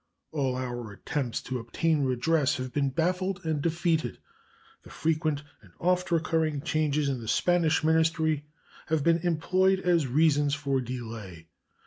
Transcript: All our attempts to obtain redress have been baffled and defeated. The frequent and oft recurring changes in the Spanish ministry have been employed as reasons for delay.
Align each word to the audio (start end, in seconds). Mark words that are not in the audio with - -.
All 0.31 0.55
our 0.55 0.91
attempts 0.93 1.43
to 1.43 1.59
obtain 1.59 2.05
redress 2.05 2.57
have 2.57 2.73
been 2.73 2.89
baffled 2.89 3.45
and 3.45 3.61
defeated. 3.61 4.17
The 4.81 4.89
frequent 4.89 5.43
and 5.61 5.73
oft 5.79 6.09
recurring 6.09 6.63
changes 6.63 7.07
in 7.07 7.21
the 7.21 7.27
Spanish 7.27 7.83
ministry 7.83 8.47
have 8.87 9.03
been 9.03 9.19
employed 9.19 9.79
as 9.81 10.07
reasons 10.07 10.55
for 10.55 10.81
delay. 10.81 11.49